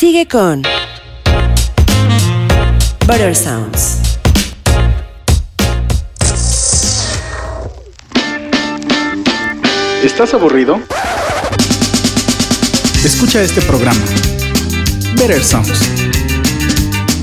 [0.00, 0.62] Sigue con
[3.06, 3.98] Butter Sounds.
[10.02, 10.80] ¿Estás aburrido?
[13.04, 14.00] Escucha este programa.
[15.16, 15.80] Better Sounds.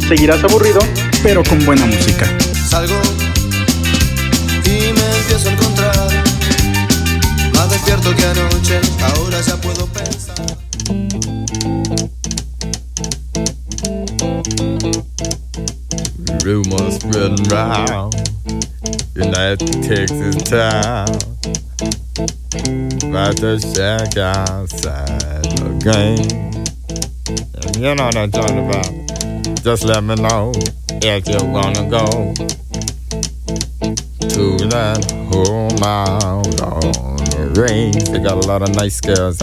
[0.07, 0.79] ¿Seguirás aburrido?
[1.23, 2.27] Pero con buena música.
[2.69, 3.01] Salgo
[4.65, 6.23] y me empiezo a encontrar
[7.55, 8.79] más despierto que anoche.
[9.01, 9.59] Ahora ya
[17.09, 18.13] Spreading round
[19.15, 21.07] United Texas town.
[23.07, 26.51] About to shack outside the game.
[27.81, 29.63] You know what I'm talking about.
[29.63, 30.51] Just let me know
[31.01, 32.33] if you wanna go
[34.27, 34.99] To that
[35.31, 38.09] home out on the range.
[38.09, 39.41] They got a lot of nice girls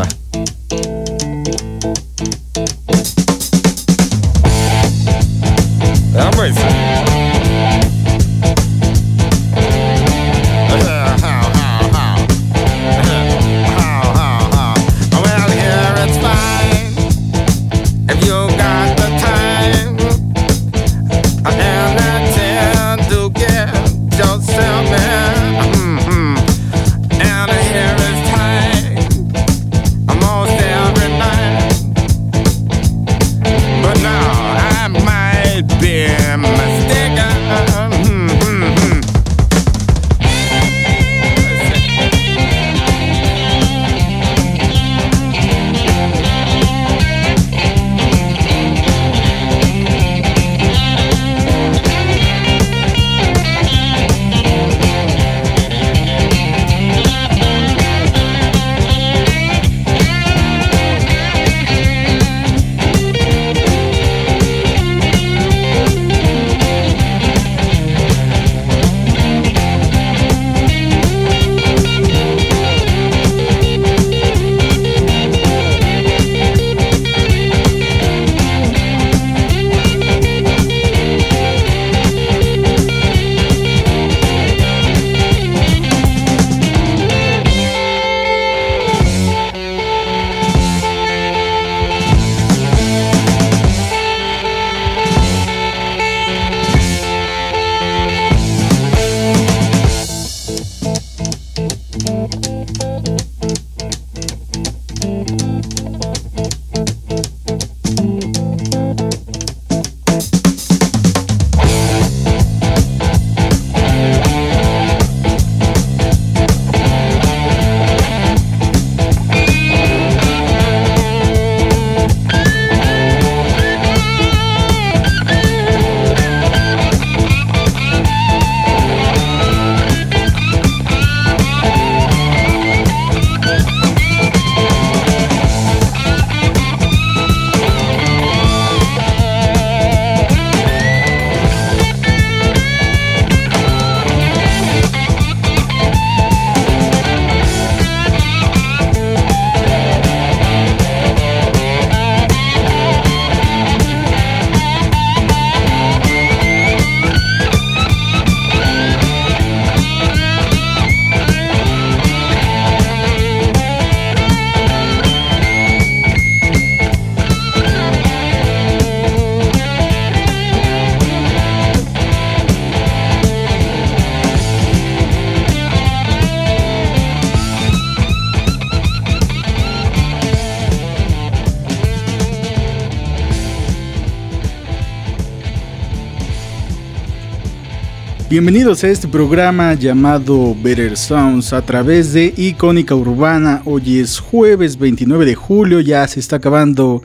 [188.34, 193.62] Bienvenidos a este programa llamado Better Sounds a través de Icónica Urbana.
[193.64, 197.04] Hoy es jueves 29 de julio, ya se está acabando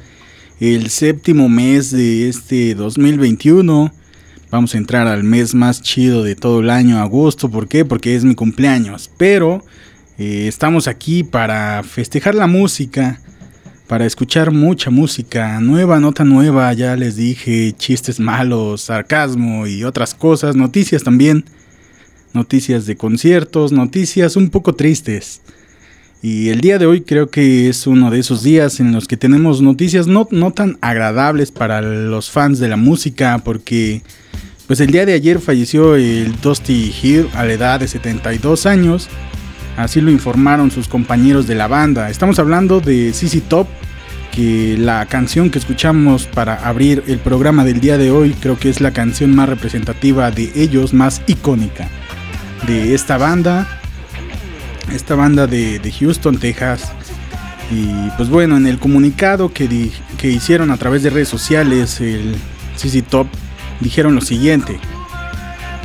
[0.59, 3.93] el séptimo mes de este 2021.
[4.49, 7.47] Vamos a entrar al mes más chido de todo el año, agosto.
[7.51, 7.85] ¿Por qué?
[7.85, 9.11] Porque es mi cumpleaños.
[9.15, 9.63] Pero
[10.17, 13.21] eh, estamos aquí para festejar la música,
[13.89, 20.13] para escuchar mucha música nueva, nota nueva, ya les dije, chistes malos, sarcasmo y otras
[20.13, 21.43] cosas, noticias también,
[22.31, 25.41] noticias de conciertos, noticias un poco tristes.
[26.21, 29.17] Y el día de hoy creo que es uno de esos días en los que
[29.17, 34.03] tenemos noticias no, no tan agradables para los fans de la música, porque
[34.67, 39.09] pues el día de ayer falleció el Dusty Hill a la edad de 72 años.
[39.79, 42.09] Así lo informaron sus compañeros de la banda.
[42.09, 43.65] Estamos hablando de CC Top,
[44.29, 48.67] que la canción que escuchamos para abrir el programa del día de hoy creo que
[48.69, 51.87] es la canción más representativa de ellos, más icónica
[52.67, 53.69] de esta banda,
[54.93, 56.91] esta banda de, Houston, Texas.
[57.71, 62.35] Y pues bueno, en el comunicado que, que hicieron a través de redes sociales, el
[62.75, 63.27] CC Top,
[63.79, 64.77] dijeron lo siguiente.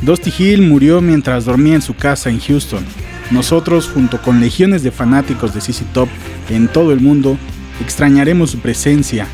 [0.01, 2.83] Dusty Hill murió mientras dormía en su casa en Houston.
[3.31, 6.09] Nosotros, junto con legiones de fanáticos de CC Top
[6.49, 7.37] en todo el mundo,
[7.81, 9.27] extrañaremos su presencia,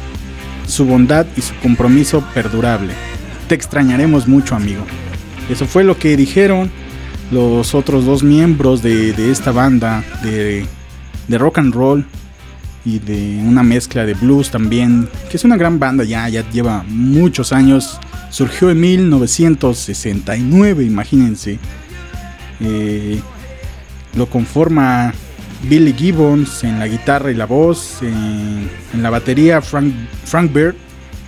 [0.65, 2.93] su bondad y su compromiso perdurable.
[3.47, 4.85] Te extrañaremos mucho, amigo.
[5.49, 6.71] Eso fue lo que dijeron
[7.31, 10.65] los otros dos miembros de, esta banda de,
[11.29, 12.05] rock and roll
[12.83, 16.83] y de una mezcla de blues también, que es una gran banda ya, ya lleva
[16.87, 17.99] muchos años.
[18.29, 21.59] Surgió en 1969, imagínense.
[22.61, 23.19] Eh,
[24.15, 25.13] lo conforma
[25.63, 28.69] Billy Gibbons en la guitarra y la voz, en,
[29.01, 29.93] la batería Frank,
[30.25, 30.75] Frank Bird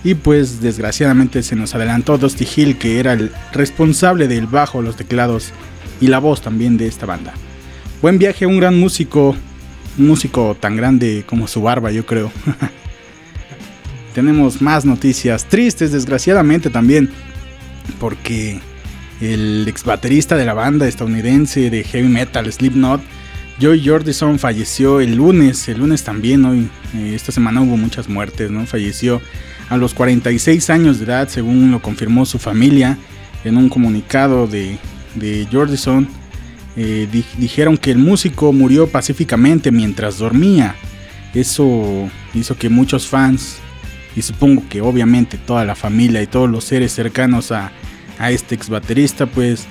[0.02, 4.96] y pues desgraciadamente se nos adelantó Dusty Hill que era el responsable del bajo, los
[4.96, 5.52] teclados
[6.00, 7.32] y la voz también de esta banda.
[8.02, 9.34] Buen viaje, un gran músico,
[9.98, 12.30] un músico tan grande como su barba yo creo.
[14.14, 17.10] Tenemos más noticias tristes desgraciadamente también
[17.98, 18.60] porque
[19.20, 23.00] el ex baterista de la banda estadounidense de heavy metal Slipknot,
[23.60, 28.50] Joey Jordison falleció el lunes, el lunes también, hoy, eh, esta semana hubo muchas muertes,
[28.50, 28.66] ¿no?
[28.66, 29.20] Falleció
[29.68, 32.98] a los 46 años de edad, según lo confirmó su familia
[33.44, 34.76] en un comunicado de,
[35.14, 36.08] de Jordison.
[36.76, 37.08] Eh,
[37.38, 40.74] dijeron que el músico murió pacíficamente mientras dormía.
[41.32, 43.58] Eso hizo que muchos fans,
[44.16, 47.70] y supongo que obviamente toda la familia y todos los seres cercanos a,
[48.18, 49.66] a este ex baterista, pues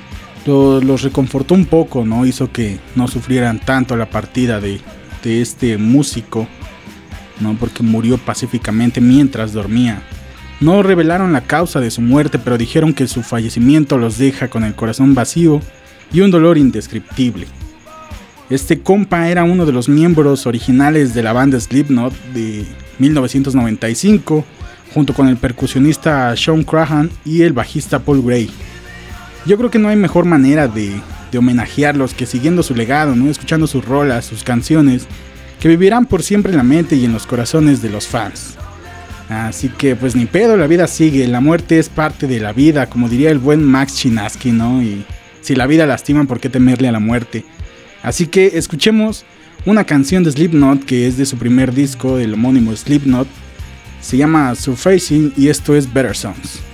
[0.46, 2.26] los reconfortó un poco, ¿no?
[2.26, 4.82] Hizo que no sufrieran tanto la partida de,
[5.24, 6.48] de este músico,
[7.40, 7.56] ¿no?
[7.56, 10.02] Porque murió pacíficamente mientras dormía.
[10.60, 14.64] No revelaron la causa de su muerte, pero dijeron que su fallecimiento los deja con
[14.64, 15.62] el corazón vacío
[16.12, 17.48] y un dolor indescriptible.
[18.50, 22.66] Este compa era uno de los miembros originales de la banda Slipknot de
[23.00, 24.46] 1995
[24.94, 28.50] junto con el percusionista Sean Crahan y el bajista Paul Gray.
[29.46, 30.94] Yo creo que no hay mejor manera de,
[31.36, 33.30] homenajearlos que siguiendo su legado, ¿no?
[33.30, 35.08] escuchando sus rolas, sus canciones,
[35.60, 38.56] que vivirán por siempre en la mente y en los corazones de los fans.
[39.30, 42.88] Así que pues ni pedo, la vida sigue, la muerte es parte de la vida,
[42.88, 44.84] como diría el buen Max Chinaski, ¿no?
[44.84, 45.06] Y
[45.42, 47.46] si la vida lastima, ¿por qué temerle a la muerte?
[48.04, 49.26] Así que escuchemos
[49.66, 53.28] una canción de Slipknot que es de su primer disco, el homónimo Slipknot,
[54.04, 56.73] se llama Surfacing y esto es Better Songs.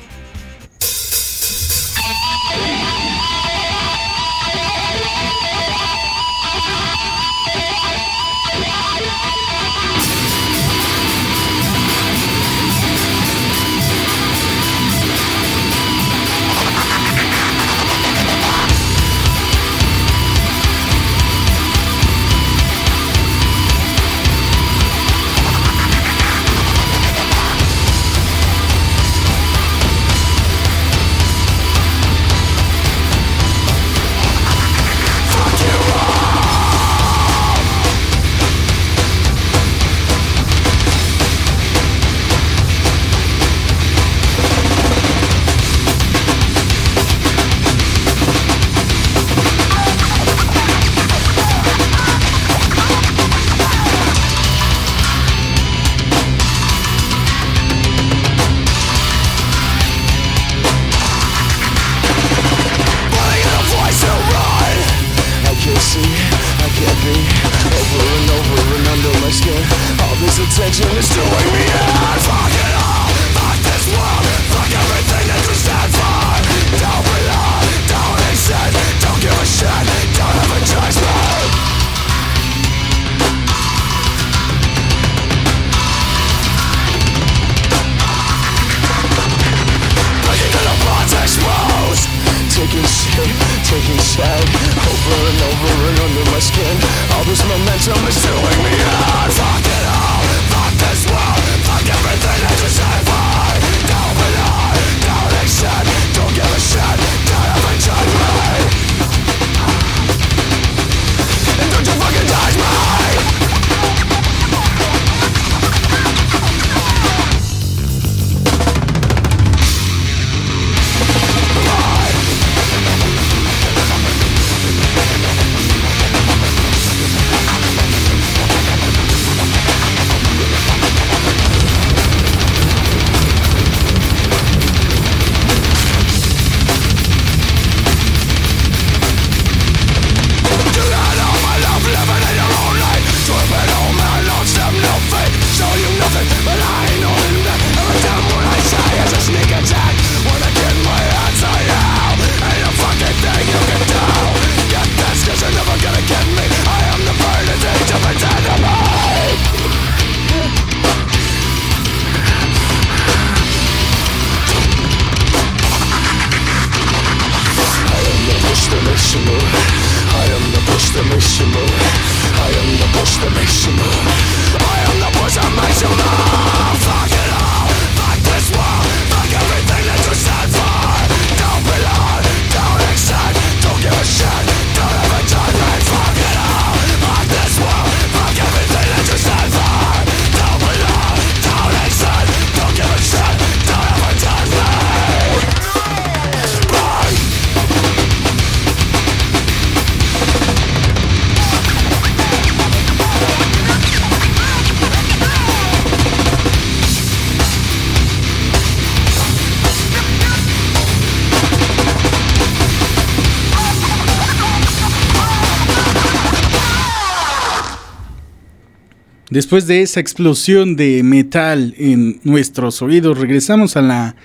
[219.39, 224.15] Después de esa explosión de metal en nuestros oídos, regresamos a la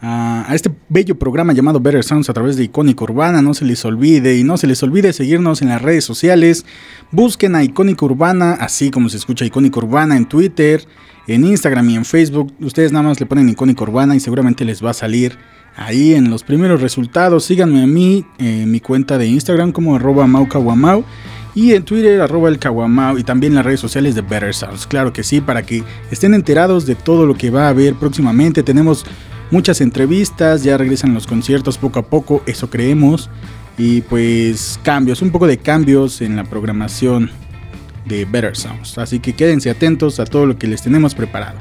[0.00, 3.42] a, este bello programa llamado Better Sounds a través de Icónica Urbana.
[3.42, 6.64] No se les olvide y no se les olvide seguirnos en las redes sociales.
[7.10, 10.86] Busquen a Icónica Urbana, así como se escucha Icónica Urbana en Twitter,
[11.26, 12.54] en Instagram y en Facebook.
[12.60, 15.36] Ustedes nada más le ponen Icónica Urbana y seguramente les va a salir
[15.74, 17.44] ahí en los primeros resultados.
[17.44, 21.04] Síganme a mí en mi cuenta de Instagram como arroba maucaguamau
[21.54, 24.86] y en Twitter arroba el Kawamau y también las redes sociales de Better Sounds.
[24.86, 28.62] Claro que sí, para que estén enterados de todo lo que va a haber próximamente.
[28.62, 29.06] Tenemos
[29.50, 33.30] muchas entrevistas, ya regresan los conciertos poco a poco, eso creemos.
[33.78, 37.30] Y pues cambios, un poco de cambios en la programación
[38.04, 38.98] de Better Sounds.
[38.98, 41.58] Así que quédense atentos a todo lo que les tenemos preparado.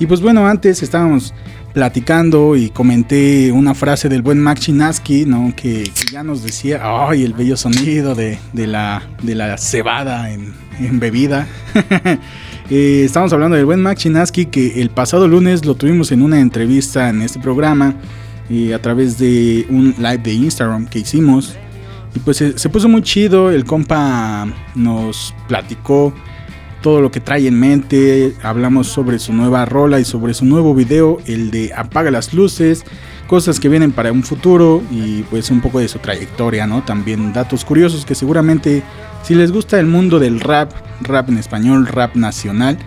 [0.00, 1.34] Y pues bueno, antes estábamos
[1.72, 5.52] platicando y comenté una frase del buen Max Chinaski, ¿no?
[5.54, 9.02] Que, ya nos decía, ay, el bello sonido de, la,
[9.58, 10.54] cebada en,
[10.98, 11.46] bebida.
[12.70, 16.40] eh, estamos hablando del buen Max Chinaski que el pasado lunes lo tuvimos en una
[16.40, 17.94] entrevista en este programa
[18.48, 21.56] y a través de un live de Instagram que hicimos.
[22.14, 26.14] Y pues se, se puso muy chido, el compa nos platicó
[26.82, 28.34] todo lo que trae en mente.
[28.42, 32.84] Hablamos sobre su nueva rola y sobre su nuevo video, el de Apaga las luces,
[33.26, 36.82] cosas que vienen para un futuro y pues un poco de su trayectoria, ¿no?
[36.84, 38.82] También datos curiosos que seguramente
[39.22, 42.78] si les gusta el mundo del rap, rap en español, rap nacional,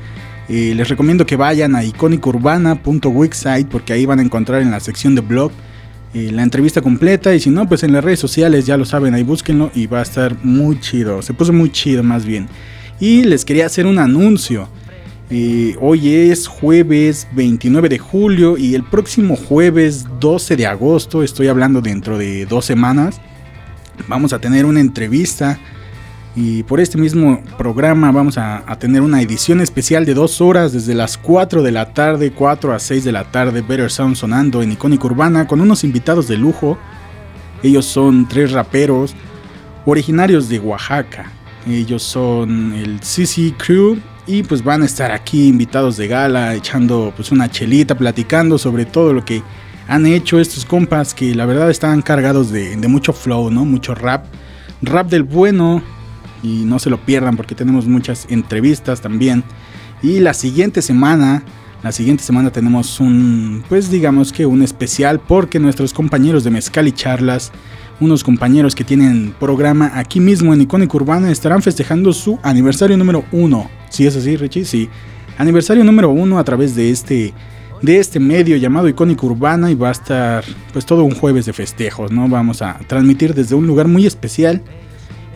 [0.49, 5.15] eh, les recomiendo que vayan a icónicourbana.wixsite porque ahí van a encontrar en la sección
[5.15, 5.51] de blog
[6.13, 9.13] eh, la entrevista completa y si no, pues en las redes sociales ya lo saben,
[9.13, 12.49] ahí búsquenlo y va a estar muy chido, se puso muy chido más bien.
[13.01, 14.69] Y les quería hacer un anuncio.
[15.31, 21.47] Eh, hoy es jueves 29 de julio y el próximo jueves 12 de agosto, estoy
[21.47, 23.19] hablando dentro de dos semanas,
[24.07, 25.57] vamos a tener una entrevista
[26.35, 30.93] y por este mismo programa vamos a, tener una edición especial de dos horas desde
[30.93, 34.73] las 4 de la tarde, 4 a 6 de la tarde, Better Sound sonando en
[34.73, 36.77] Icónica Urbana con unos invitados de lujo.
[37.63, 39.15] Ellos son tres raperos
[39.85, 41.40] originarios de Oaxaca.
[41.67, 47.13] Ellos son el CC Crew y pues van a estar aquí invitados de gala, echando
[47.15, 49.43] pues una chelita, platicando sobre todo lo que
[49.87, 53.65] han hecho estos compas que la verdad están cargados de, mucho flow, ¿no?
[53.65, 54.25] Mucho rap,
[54.81, 55.83] rap del bueno
[56.41, 59.43] y no se lo pierdan porque tenemos muchas entrevistas también.
[60.01, 61.43] Y la siguiente semana,
[61.83, 66.87] la siguiente semana tenemos un, pues digamos que un especial porque nuestros compañeros de Mezcal
[66.87, 67.51] y Charlas
[68.01, 73.23] unos compañeros que tienen programa aquí mismo en Icónica Urbana estarán festejando su aniversario número
[73.31, 73.69] uno.
[73.89, 74.65] ¿Sí es así, Richie?
[74.65, 74.89] Sí.
[75.37, 77.31] Aniversario número uno a través de este,
[77.81, 80.43] de este medio llamado Icónica Urbana y va a estar
[80.73, 82.27] pues todo un jueves de festejos, ¿no?
[82.27, 84.63] Vamos a transmitir desde un lugar muy especial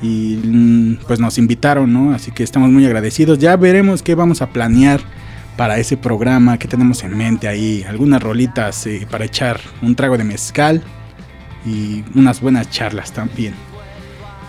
[0.02, 2.14] y mm, pues nos invitaron, ¿no?
[2.14, 3.38] Así que estamos muy agradecidos.
[3.38, 5.02] Ya veremos qué vamos a planear
[5.56, 10.18] para ese programa, qué tenemos en mente ahí, algunas rolitas eh, para echar un trago
[10.18, 10.84] de mezcal
[11.66, 13.54] y unas buenas charlas también.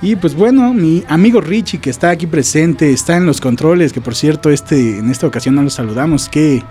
[0.03, 4.01] Y pues bueno, mi amigo Richie que está aquí presente, está en los controles, que
[4.01, 6.63] por cierto este, en esta ocasión no lo saludamos, qué,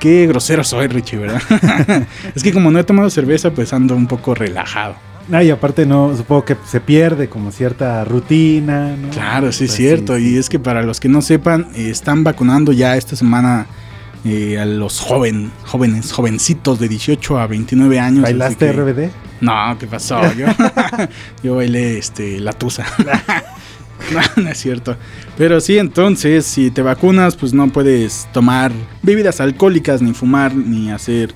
[0.00, 1.42] qué grosero soy Richie, ¿verdad?
[2.34, 4.96] es que como no he tomado cerveza pues ando un poco relajado.
[5.32, 9.10] Ah, y aparte no, supongo que se pierde como cierta rutina, ¿no?
[9.10, 12.72] Claro, sí es pues cierto, y es que para los que no sepan, están vacunando
[12.72, 13.66] ya esta semana
[14.28, 18.22] eh, a los joven, jóvenes, jovencitos de 18 a 29 años.
[18.22, 19.10] ¿Bailaste RBD?
[19.40, 20.20] No, ¿qué pasó?
[20.32, 20.46] Yo,
[21.44, 22.84] yo bailé este, la tusa.
[24.12, 24.96] no, no es cierto.
[25.38, 30.90] Pero sí, entonces, si te vacunas, pues no puedes tomar bebidas alcohólicas, ni fumar, ni
[30.90, 31.32] hacer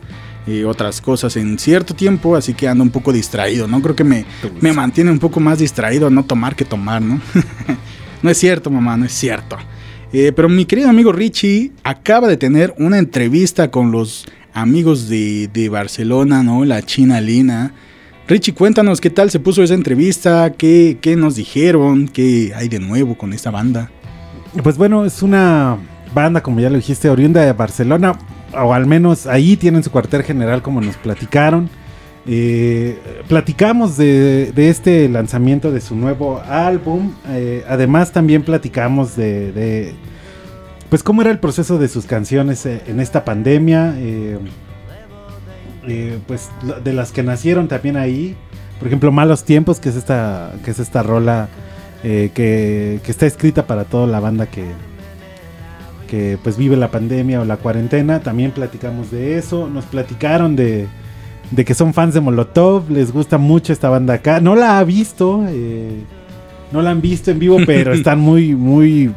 [0.49, 3.81] eh, otras cosas en cierto tiempo, así que ando un poco distraído, ¿no?
[3.83, 4.25] Creo que me,
[4.61, 7.21] me mantiene un poco más distraído no tomar que tomar, ¿no?
[8.23, 9.59] no es cierto, mamá, no es cierto.
[10.13, 15.69] Eh, pero mi querido amigo Richie acaba de tener una entrevista con los amigos de,
[15.71, 16.65] Barcelona, ¿no?
[16.65, 17.73] La China Lina.
[18.27, 22.81] Richie, cuéntanos qué tal se puso esa entrevista, qué, qué nos dijeron, qué hay de
[22.81, 23.91] nuevo con esta banda.
[24.63, 25.79] Pues bueno, es una
[26.13, 28.19] banda, como ya lo dijiste, oriunda de Barcelona,
[28.53, 31.71] o al menos ahí tienen su cuartel general como nos platicaron.
[32.27, 32.99] Eh,
[33.29, 37.15] platicamos de, este lanzamiento de su nuevo álbum.
[37.29, 39.95] Eh, además, también platicamos de,
[40.89, 43.95] pues cómo era el proceso de sus canciones eh, en esta pandemia.
[46.27, 46.51] pues
[46.85, 48.37] de las que nacieron también ahí.
[48.79, 51.49] Por ejemplo, Malos Tiempos, que es esta, que es esta rola
[52.03, 54.65] que, que, está escrita para toda la banda que,
[56.09, 58.21] que pues vive la pandemia o la cuarentena.
[58.21, 59.69] También platicamos de eso.
[59.69, 60.87] Nos platicaron de
[61.51, 64.41] de que son fans de Molotov, les gusta mucho esta banda acá.
[64.41, 66.01] No la ha visto, eh,
[66.73, 69.11] no la han visto en vivo, pero están muy, muy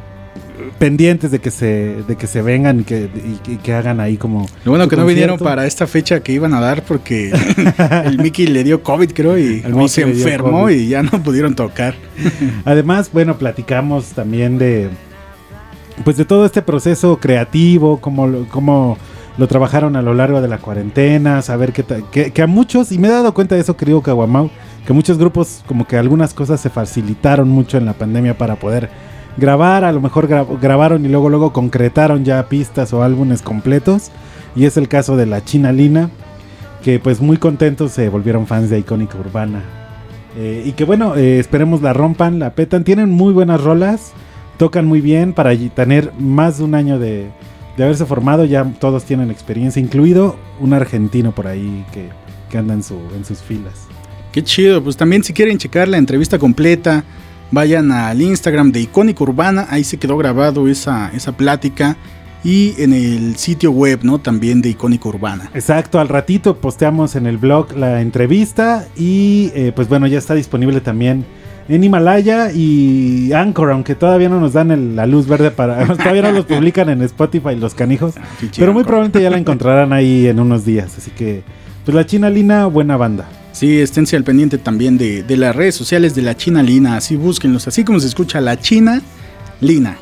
[0.79, 3.09] pendientes de que se, de que se vengan y que,
[3.47, 4.47] y- y que hagan ahí como.
[4.65, 7.31] Lo bueno que no vinieron para esta fecha que iban a dar porque
[8.05, 11.95] el Mickey le dio COVID, creo, y no se enfermó y ya no pudieron tocar.
[12.65, 14.89] Además, bueno, platicamos también de.
[16.03, 18.97] Pues de todo este proceso creativo, cómo lo, cómo
[19.37, 22.99] lo trabajaron a lo largo de la cuarentena, saber que, que, que a muchos, y
[22.99, 24.49] me he dado cuenta de eso, querido Caguamau,
[24.85, 28.89] que muchos grupos, como que algunas cosas se facilitaron mucho en la pandemia para poder
[29.37, 34.11] grabar, a lo mejor gra- grabaron y luego luego concretaron ya pistas o álbumes completos,
[34.55, 36.09] y es el caso de la China Lina,
[36.83, 39.63] que pues muy contentos se volvieron fans de Icónica Urbana.
[40.37, 42.83] Eh, y que bueno, eh, esperemos la rompan, la petan.
[42.83, 44.13] Tienen muy buenas rolas,
[44.57, 47.29] tocan muy bien para tener más de un año de,
[47.77, 48.45] de haberse formado.
[48.45, 52.09] Ya todos tienen experiencia, incluido un argentino por ahí que,
[52.49, 53.87] que anda en, su, en sus filas.
[54.31, 57.03] Qué chido, pues también si quieren checar la entrevista completa,
[57.51, 61.97] vayan al Instagram de Icónica Urbana, ahí se quedó grabado esa, esa plática.
[62.45, 64.19] Y en el sitio web, ¿no?
[64.19, 65.49] También de Icónica Urbana.
[65.53, 70.33] Exacto, al ratito posteamos en el blog la entrevista y eh, pues bueno, ya está
[70.33, 71.25] disponible también
[71.69, 75.85] en Himalaya y Anchor, aunque todavía no nos dan el- la luz verde para...
[75.97, 78.15] todavía no los publican en Spotify los canijos.
[78.39, 78.87] Pinche Pero muy Anchor.
[78.87, 80.97] probablemente ya la encontrarán ahí en unos días.
[80.97, 81.43] Así que,
[81.85, 83.27] pues la China Lina, buena banda.
[83.53, 87.15] Sí, esténse al pendiente también de, de las redes sociales de la China Lina, así
[87.15, 89.01] búsquenlos, así como se escucha la China
[89.61, 89.97] Lina.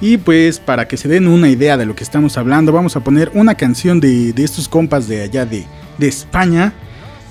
[0.00, 3.00] Y pues para que se den una idea de lo que estamos hablando, vamos a
[3.00, 5.64] poner una canción de, de estos compas de allá de,
[5.98, 6.74] de España,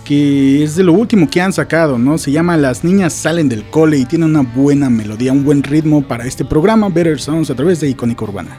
[0.05, 2.17] que es de lo último que han sacado, ¿no?
[2.17, 6.03] Se llama Las niñas salen del cole y tiene una buena melodía, un buen ritmo
[6.03, 8.57] para este programa Better Sounds a través de Icónica Urbana.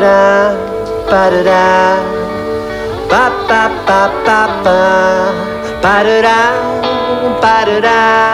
[0.00, 0.54] Da da
[1.10, 1.64] ba da da
[3.10, 4.78] ba ba ba ba ba
[5.82, 6.38] ba da da
[7.42, 8.27] ba da da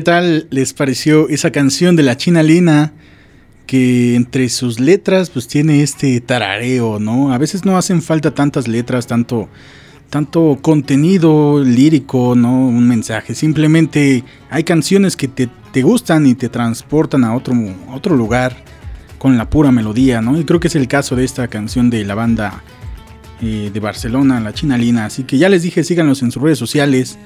[0.00, 2.94] ¿Qué tal les pareció esa canción de la China Lina?
[3.66, 7.34] Que entre sus letras pues tiene este tarareo, ¿no?
[7.34, 9.50] A veces no hacen falta tantas letras, tanto,
[10.08, 12.50] tanto contenido lírico, ¿no?
[12.66, 13.34] Un mensaje.
[13.34, 17.52] Simplemente hay canciones que te, te gustan y te transportan a otro,
[17.92, 18.56] otro lugar
[19.18, 20.40] con la pura melodía, ¿no?
[20.40, 22.62] Y creo que es el caso de esta canción de la banda
[23.42, 25.04] eh, de Barcelona, la China Lina.
[25.04, 27.18] Así que ya les dije, síganlos en sus redes sociales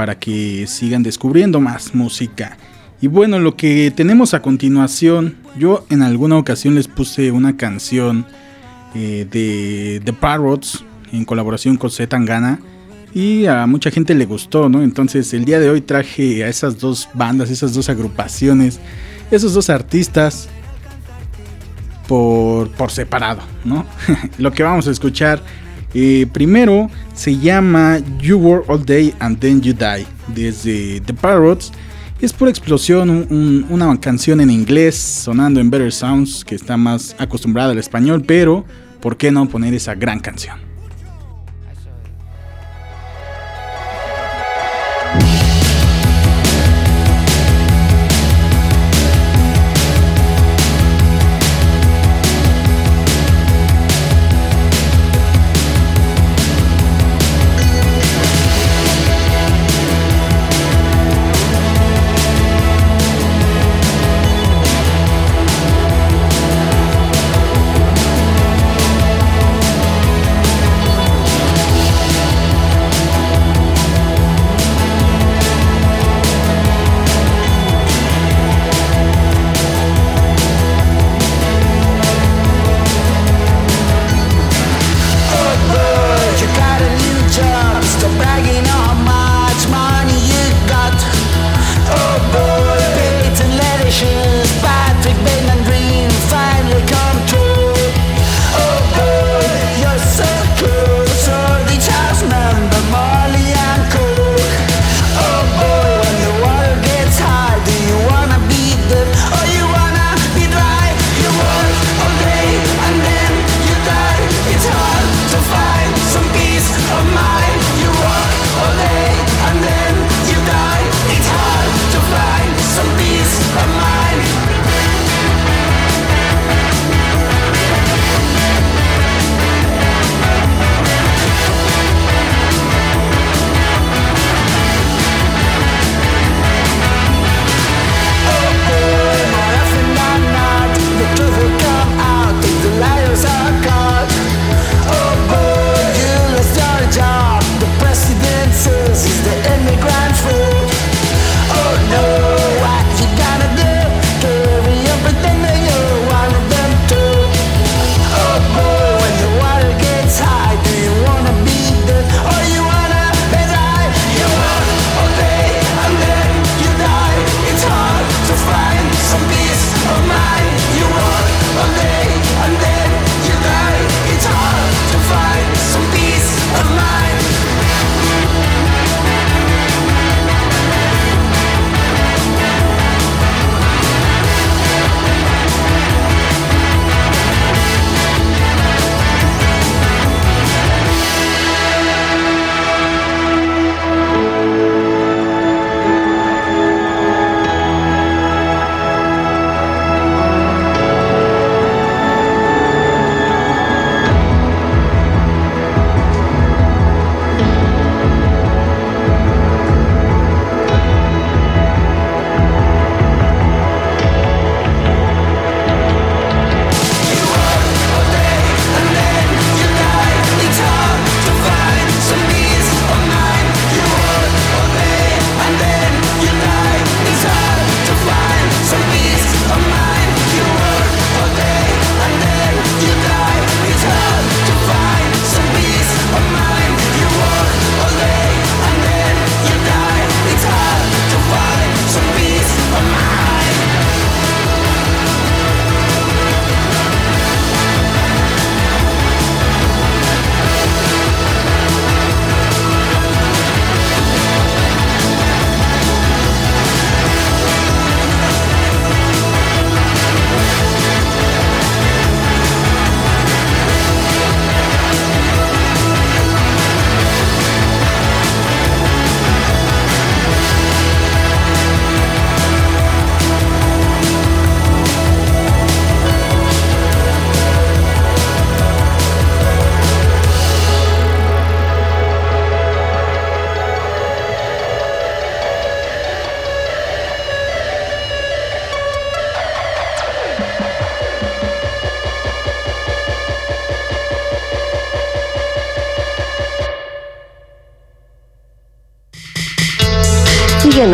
[0.00, 2.56] para que sigan descubriendo más música.
[3.02, 8.24] Y bueno, lo que tenemos a continuación, yo en alguna ocasión les puse una canción
[8.94, 12.60] eh, de The Parrots en colaboración con Z Tangana
[13.12, 14.82] y a mucha gente le gustó, ¿no?
[14.82, 18.80] Entonces el día de hoy traje a esas dos bandas, esas dos agrupaciones,
[19.30, 20.48] esos dos artistas
[22.08, 23.84] por, por separado, ¿no?
[24.38, 25.42] lo que vamos a escuchar
[25.92, 26.88] eh, primero
[27.20, 31.70] se llama You Were All Day and Then You Die, desde The Parrots.
[32.18, 33.10] Es por explosión
[33.68, 38.64] una canción en inglés sonando en Better Sounds, que está más acostumbrada al español, pero
[39.02, 40.69] ¿por qué no poner esa gran canción?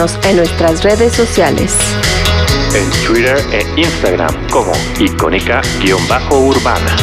[0.07, 1.75] Síguenos en nuestras redes sociales.
[2.75, 6.97] En Twitter e Instagram como icónica-urbana.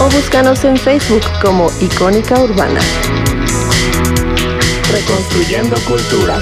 [0.00, 2.80] O búscanos en Facebook como Icónica Urbana.
[4.92, 6.38] Reconstruyendo cultura.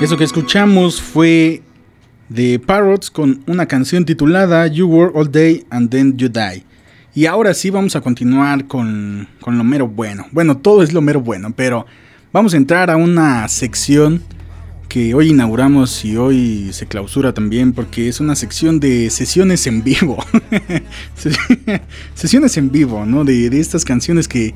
[0.00, 1.62] Eso que escuchamos fue
[2.28, 6.64] de Parrots con una canción titulada You Were All Day and Then You Die.
[7.14, 10.26] Y ahora sí vamos a continuar con, con, lo mero bueno.
[10.32, 11.84] Bueno, todo es lo mero bueno, pero
[12.32, 14.22] vamos a entrar a una sección
[14.88, 19.82] que hoy inauguramos y hoy se clausura también porque es una sección de sesiones en
[19.82, 20.24] vivo.
[22.14, 23.24] sesiones en vivo, ¿no?
[23.24, 24.54] De, de estas canciones que,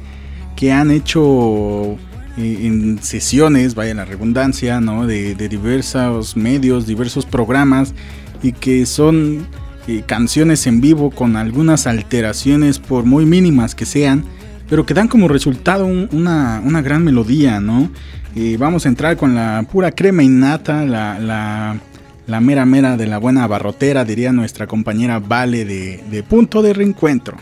[0.56, 1.96] que han hecho
[2.38, 5.06] en sesiones, vaya la redundancia, ¿no?
[5.06, 7.94] De, de diversos medios, diversos programas
[8.42, 9.46] y que son
[10.06, 14.24] canciones en vivo con algunas alteraciones por muy mínimas que sean,
[14.68, 17.90] pero que dan como resultado una, una, gran melodía, ¿no?
[18.34, 21.76] Eh, vamos a entrar con la pura crema innata, la, la,
[22.26, 26.72] la, mera mera de la buena barrotera, diría nuestra compañera Vale de, de Punto de
[26.72, 27.36] Reencuentro.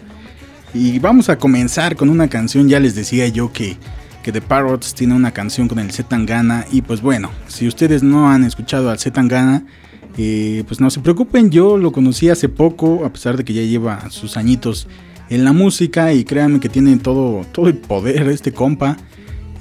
[0.75, 3.77] Y vamos a comenzar con una canción, ya les decía yo que
[4.25, 8.31] que The Parrots tiene una canción con el Zetangana y pues bueno, si ustedes no
[8.31, 9.67] han escuchado al Zetangana,
[10.17, 13.63] eh, pues no se preocupen, yo lo conocí hace poco, a pesar de que ya
[13.63, 14.87] lleva sus añitos
[15.31, 18.97] en la música y créanme que tiene todo, todo el poder este compa.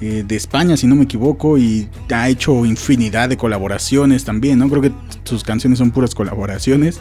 [0.00, 4.68] Eh, de España, si no me equivoco, y ha hecho infinidad de colaboraciones también, ¿no?
[4.68, 7.00] Creo que sus canciones son puras colaboraciones.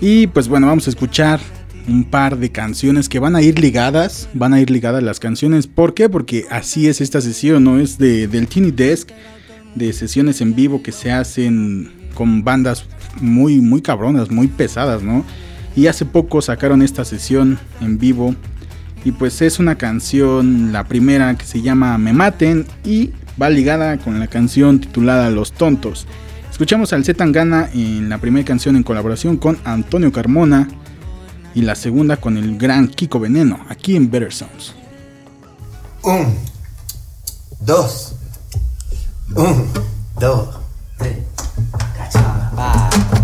[0.00, 1.40] Y pues bueno, vamos a escuchar
[1.86, 5.66] un par de canciones que van a ir ligadas, van a ir ligadas las canciones.
[5.66, 6.08] ¿Por qué?
[6.08, 7.78] Porque así es esta sesión, ¿no?
[7.78, 9.10] Es de, del Teeny Desk,
[9.74, 12.84] de sesiones en vivo que se hacen con bandas
[13.20, 15.24] muy, muy cabronas, muy pesadas, ¿no?
[15.76, 18.34] Y hace poco sacaron esta sesión en vivo.
[19.04, 23.98] Y pues es una canción, la primera que se llama Me Maten y va ligada
[23.98, 26.06] con la canción titulada Los Tontos.
[26.50, 30.68] Escuchamos al Zetangana en la primera canción en colaboración con Antonio Carmona
[31.54, 34.74] y la segunda con el gran Kiko Veneno, aquí en Better Sounds.
[36.02, 36.34] Un,
[37.60, 38.14] dos,
[39.34, 39.66] un,
[40.20, 40.48] dos,
[40.98, 41.18] tres.
[42.64, 43.23] high.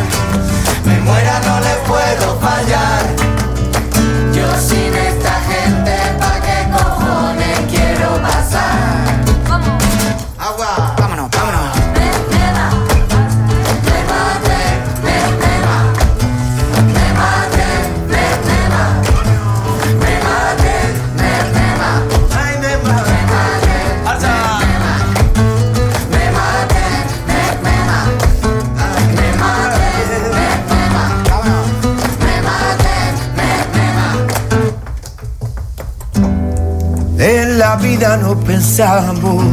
[38.01, 39.43] No pensamos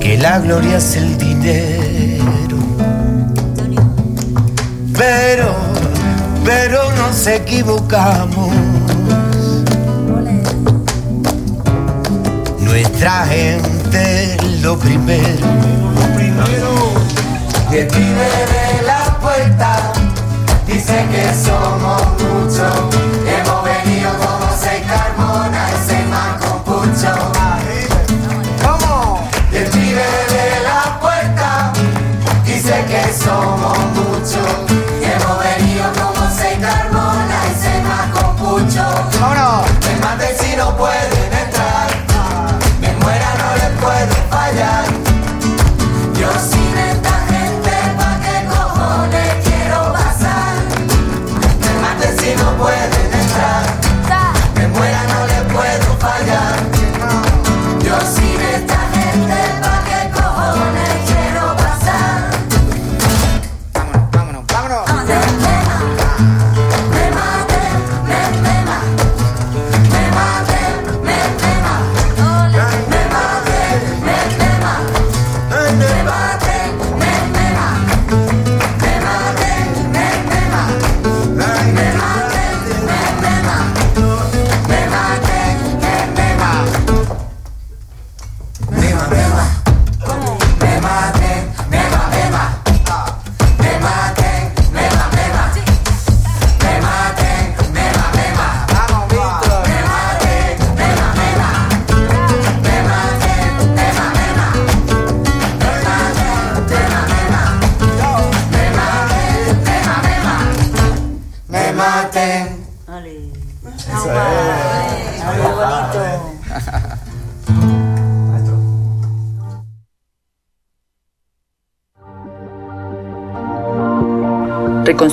[0.00, 2.56] que la gloria es el dinero.
[4.98, 5.54] Pero,
[6.44, 8.50] pero nos equivocamos.
[12.58, 15.46] Nuestra gente es lo primero.
[17.70, 19.92] El pibe de la puerta
[20.66, 23.19] dice que somos muchos.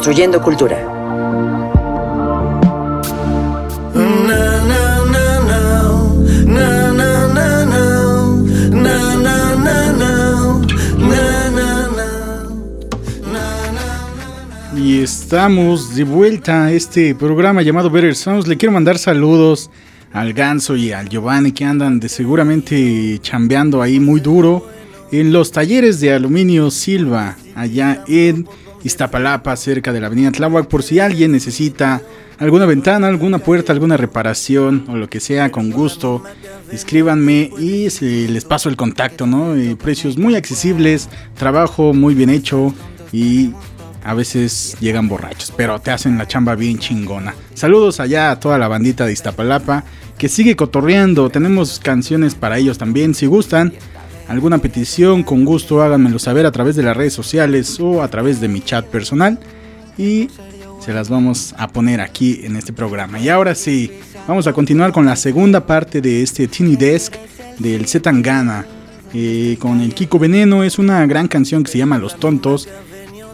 [0.07, 0.77] Cultura.
[14.77, 18.47] Y estamos de vuelta a este programa llamado Better Sounds.
[18.47, 19.69] Le quiero mandar saludos
[20.13, 24.65] al Ganso y al Giovanni que andan de seguramente chambeando ahí muy duro
[25.11, 28.47] en los talleres de aluminio Silva, allá en
[28.84, 32.01] Iztapalapa, cerca de la avenida Tláhuac, por si alguien necesita
[32.39, 36.23] alguna ventana, alguna puerta, alguna reparación o lo que sea, con gusto,
[36.71, 39.55] escríbanme y se les paso el contacto, ¿no?
[39.78, 42.73] Precios muy accesibles, trabajo muy bien hecho
[43.11, 43.51] y
[44.03, 47.34] a veces llegan borrachos, pero te hacen la chamba bien chingona.
[47.53, 49.84] Saludos allá a toda la bandita de Iztapalapa
[50.17, 51.30] que sigue cotorreando.
[51.30, 53.13] Tenemos canciones para ellos también.
[53.15, 53.73] Si gustan
[54.28, 58.41] alguna petición, con gusto háganmelo saber a través de las redes sociales o a través
[58.41, 59.39] de mi chat personal.
[59.97, 60.30] Y
[60.80, 63.19] se las vamos a poner aquí en este programa.
[63.19, 63.91] Y ahora sí,
[64.28, 67.13] vamos a continuar con la segunda parte de este Teeny Desk
[67.59, 68.65] del Zetangana.
[69.13, 72.67] Eh, con el Kiko Veneno es una gran canción que se llama Los Tontos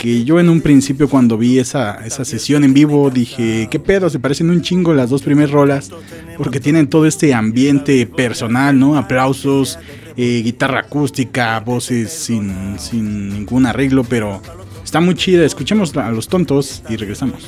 [0.04, 4.10] que yo en un principio cuando vi esa, esa sesión en vivo dije, ¿qué pedo?
[4.10, 5.92] Se parecen un chingo las dos primeras rolas,
[6.38, 8.98] porque tienen todo este ambiente personal, ¿no?
[8.98, 9.80] Aplausos,
[10.18, 14.42] eh, guitarra acústica, voces sin, sin ningún arreglo, pero
[14.84, 15.46] está muy chida.
[15.46, 17.48] Escuchemos a los tontos y regresamos.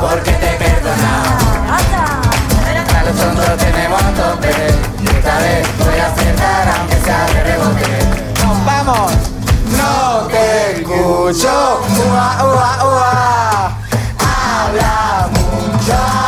[0.00, 1.30] Porque te he perdonado.
[1.72, 4.50] Hasta los tontos tenemos tope.
[5.16, 7.98] Esta vez voy a acertar aunque sea de rebote.
[8.64, 9.12] Vamos.
[9.76, 11.80] No te escucho.
[12.08, 13.72] Ua, ua, ua.
[14.18, 16.19] Habla mucho.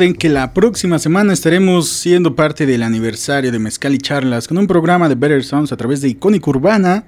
[0.00, 4.66] Que la próxima semana estaremos siendo parte del aniversario de Mezcal y Charlas con un
[4.66, 7.04] programa de Better Sounds a través de Icónica Urbana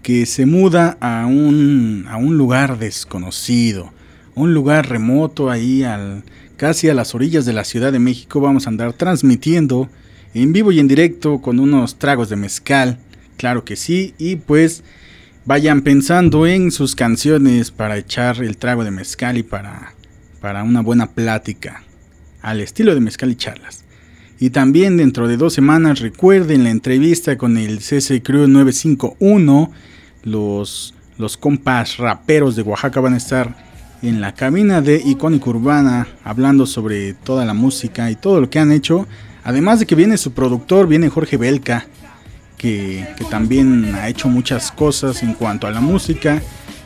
[0.00, 3.92] que se muda a un, a un lugar desconocido,
[4.36, 6.22] un lugar remoto ahí al,
[6.56, 8.40] casi a las orillas de la Ciudad de México.
[8.40, 9.88] Vamos a andar transmitiendo
[10.32, 12.98] en vivo y en directo con unos tragos de mezcal,
[13.38, 14.84] claro que sí, y pues
[15.46, 19.94] vayan pensando en sus canciones para echar el trago de mezcal y para
[20.40, 21.82] para una buena plática,
[22.42, 23.84] al estilo de Mezcal y Charlas.
[24.38, 29.70] Y también dentro de dos semanas recuerden la entrevista con el CC Crew 951.
[30.22, 33.54] Los, los compas raperos de Oaxaca van a estar
[34.02, 38.58] en la cabina de Icónica Urbana hablando sobre toda la música y todo lo que
[38.58, 39.06] han hecho.
[39.44, 41.84] Además de que viene su productor, viene Jorge Belka,
[42.56, 46.40] que, que también ha hecho muchas cosas en cuanto a la música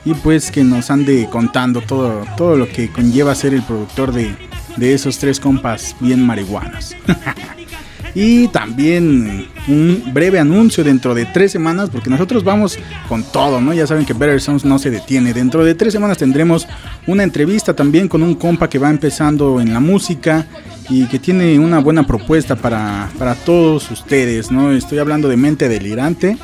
[0.04, 4.34] y pues que nos ande contando todo, todo lo que conlleva ser el productor de,
[4.76, 6.94] de esos tres compas bien marihuanos.
[8.14, 13.72] y también un breve anuncio dentro de tres semanas, porque nosotros vamos con todo, ¿no?
[13.72, 15.32] Ya saben que Better Sounds no se detiene.
[15.32, 16.68] Dentro de tres semanas tendremos
[17.06, 20.46] una entrevista también con un compa que va empezando en la música
[20.88, 24.70] y que tiene una buena propuesta para, para todos ustedes, ¿no?
[24.72, 26.36] Estoy hablando de Mente Delirante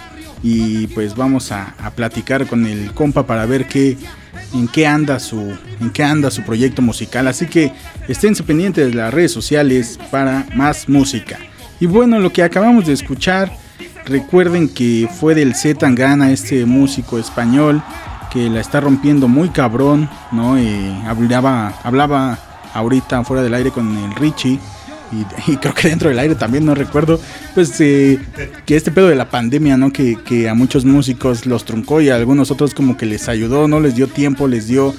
[0.43, 3.97] y pues vamos a, platicar con el compa para ver qué
[4.55, 7.27] en qué anda su en qué anda su proyecto musical.
[7.29, 7.73] Así que
[8.09, 11.39] estén pendientes de las redes sociales para más música.
[11.79, 13.53] Y bueno lo que acabamos de escuchar
[14.07, 17.83] recuerden que fue del Z Tangana este músico español
[18.33, 22.39] que la está rompiendo muy cabrón no eh, hablaba hablaba
[22.75, 24.59] ahorita fuera del aire con el Richie
[25.13, 27.21] y, y, creo que dentro del aire también, no recuerdo,
[27.55, 28.19] pues eh,
[28.67, 29.93] que este pedo de la pandemia, ¿no?
[29.93, 33.69] Que, que, a muchos músicos los truncó y a algunos otros como que les ayudó,
[33.69, 33.81] ¿no?
[33.81, 34.95] Les dio tiempo, les dio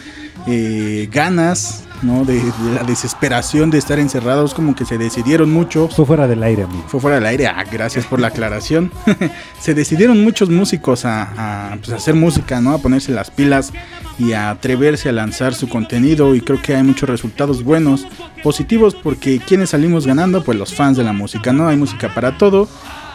[0.47, 2.25] eh, ganas, ¿no?
[2.25, 5.87] De, de, la desesperación de estar encerrados, como que se decidieron mucho.
[5.87, 6.83] Fue fuera del aire, amigo.
[6.87, 8.91] Fue fuera del aire, ah, gracias por la aclaración.
[9.59, 12.73] se decidieron muchos músicos a, a, pues, a hacer música, ¿no?
[12.73, 13.71] A ponerse las pilas
[14.19, 18.07] y a atreverse a lanzar su contenido y creo que hay muchos resultados buenos,
[18.43, 21.67] positivos porque quienes salimos ganando pues los fans de la música, ¿no?
[21.67, 22.67] Hay música para todo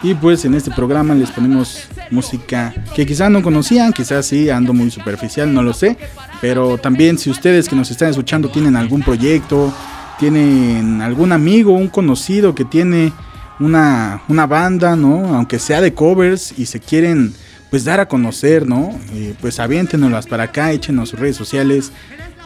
[0.02, 4.72] y pues en este programa les ponemos música que quizás no conocían, quizás sí ando
[4.72, 5.96] muy superficial, no lo sé,
[6.40, 9.72] pero también si ustedes que nos están escuchando tienen algún proyecto,
[10.18, 13.12] tienen algún amigo, un conocido que tiene
[13.58, 15.34] una, una banda, ¿no?
[15.34, 17.34] Aunque sea de covers y se quieren
[17.70, 18.98] pues dar a conocer, ¿no?
[19.12, 21.92] Eh, pues aviéntenoslas para acá, échenos sus redes sociales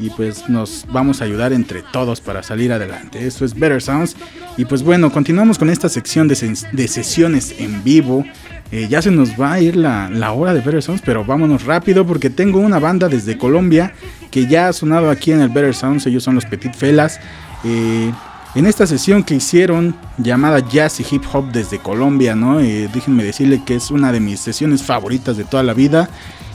[0.00, 3.26] y pues nos vamos a ayudar entre todos para salir adelante.
[3.26, 4.16] Esto es Better Sounds.
[4.56, 8.24] Y pues bueno, continuamos con esta sección de sesiones en vivo.
[8.72, 11.64] Eh, ya se nos va a ir la, la, hora de Better Sounds, pero vámonos
[11.64, 13.92] rápido porque tengo una banda desde Colombia
[14.30, 16.06] que ya ha sonado aquí en el Better Sounds.
[16.06, 17.20] Ellos son los Petit Felas.
[17.64, 18.10] Eh,
[18.54, 22.58] en esta sesión que hicieron llamada Jazz y Hip Hop desde Colombia, ¿no?
[22.58, 26.08] Eh, déjenme decirle que es una de mis sesiones favoritas de toda la vida.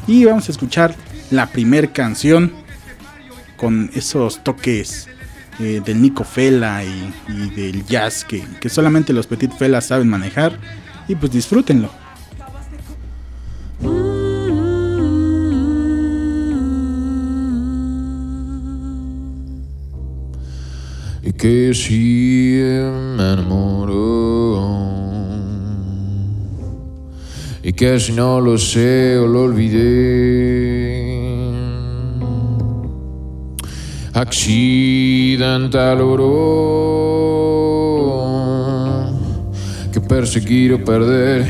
[0.07, 0.95] Y vamos a escuchar
[1.31, 2.51] la primer canción
[3.57, 5.07] con esos toques
[5.59, 10.59] eh, del Nico Fela y, del jazz que, que, solamente los Petit Felas saben manejar.
[11.07, 11.89] Y pues disfrútenlo.
[21.25, 22.59] y que si
[23.17, 24.63] me enamoró
[27.63, 31.04] y que si no lo sé o lo olvidé
[34.15, 35.97] accidental
[39.91, 41.45] que perseguir o perder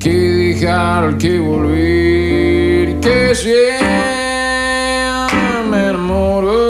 [0.00, 3.54] que dejar que volver que si
[5.70, 6.66] me enamoró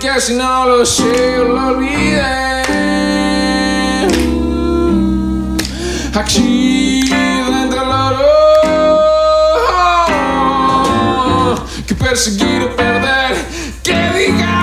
[0.00, 2.62] que si no lo sé lo olvidé
[6.12, 7.45] accidente
[11.98, 13.36] perseguir o perder.
[13.82, 14.55] Que dejar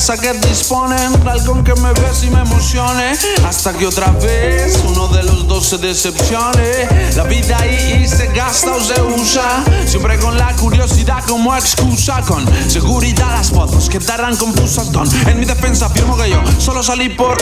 [0.00, 3.12] cerveza que disponen, tal con que me ves y me emocione,
[3.44, 6.88] hasta que otra vez uno de los dos se decepcione.
[7.16, 12.46] La vida ahí se gasta o se usa, siempre con la curiosidad como excusa, con
[12.68, 14.90] seguridad las fotos quedarán confusas.
[14.90, 17.36] Don, en mi defensa afirmo que yo solo salí por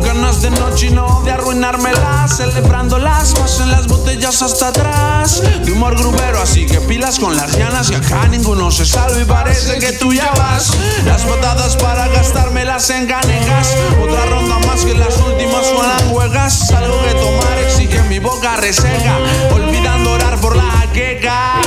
[0.00, 5.96] ganas de noche y no de arruinármelas, celebrándolas, pasen las botellas hasta atrás, de humor
[5.96, 9.92] grubero, así que pilas con las llanas y acá ninguno se salva y parece que
[9.92, 10.72] tú ya vas,
[11.04, 17.00] las patadas para gastármelas en ganegas, otra ronda más que las últimas suenan huelgas, algo
[17.04, 19.18] que tomar exige mi boca reseca,
[19.52, 21.60] olvidando orar por la queca.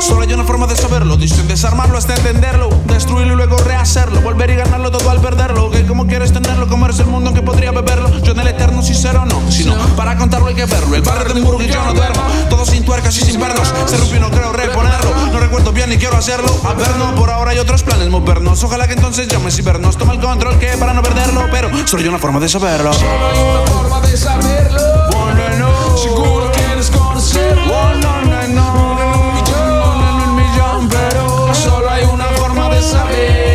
[0.00, 4.50] Solo hay una forma de saberlo, dicen desarmarlo hasta entenderlo, destruirlo y luego rehacerlo, volver
[4.50, 5.70] y ganarlo todo al perderlo.
[5.70, 8.08] Que como quieres tenerlo, como eres el mundo aunque podría beberlo.
[8.22, 10.96] Yo en el eterno sincero no, sino para contarlo hay que verlo.
[10.96, 13.72] El padre de Hamburgo y yo no duermo, todo sin tuercas y sin pernos.
[13.86, 16.48] Se rompió y no creo reponerlo, no recuerdo bien ni quiero hacerlo.
[16.64, 18.64] A ver, no, por ahora hay otros planes movernos.
[18.64, 19.98] Ojalá que entonces llames y vernos.
[19.98, 22.92] Toma el control que para no perderlo, pero solo hay una forma de saberlo.
[22.94, 24.99] Solo hay una forma de saberlo.
[32.92, 33.49] Forma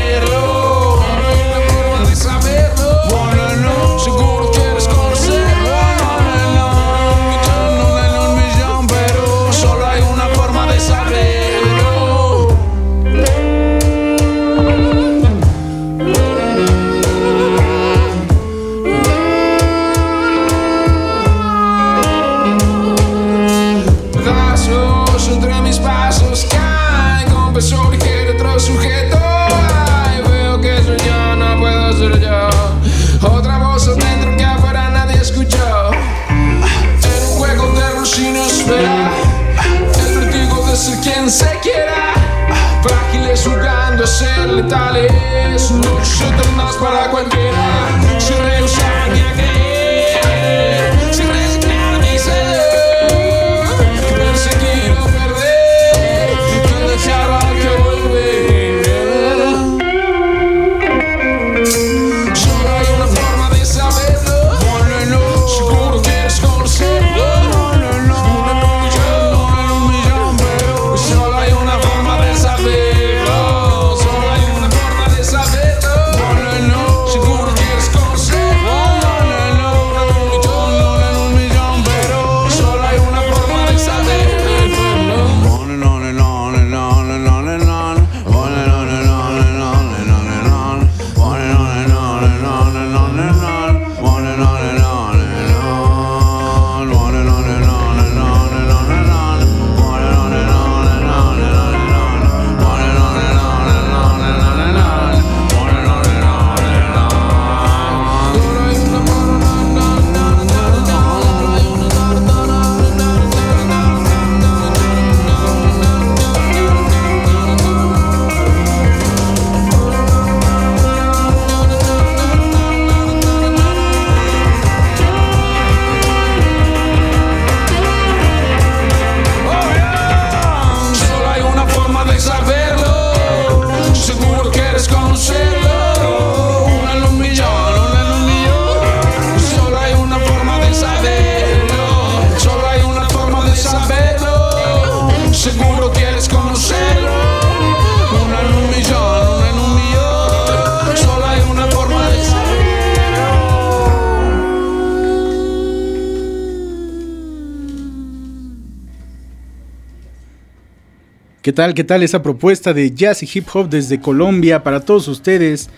[161.46, 161.76] ¿Qué tal?
[161.76, 165.70] ¿Qué tal esa propuesta de jazz y hip hop desde Colombia para todos ustedes?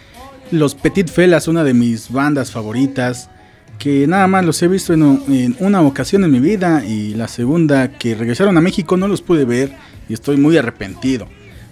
[0.50, 3.30] Los Petit Felas, una de mis bandas favoritas,
[3.78, 7.90] que nada más los he visto en, una ocasión en mi vida y la segunda
[7.90, 9.74] que regresaron a México no los pude ver
[10.08, 11.28] y estoy muy arrepentido.